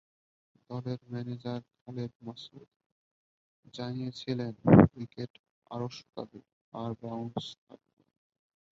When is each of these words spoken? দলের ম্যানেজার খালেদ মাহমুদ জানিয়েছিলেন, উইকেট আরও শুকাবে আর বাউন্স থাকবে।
দলের 0.69 0.99
ম্যানেজার 1.11 1.61
খালেদ 1.75 2.11
মাহমুদ 2.25 2.69
জানিয়েছিলেন, 3.75 4.53
উইকেট 4.95 5.31
আরও 5.71 5.87
শুকাবে 5.97 6.39
আর 6.73 6.91
বাউন্স 7.01 7.45
থাকবে। 7.61 8.01